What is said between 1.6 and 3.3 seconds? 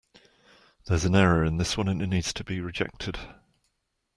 wagged its tail.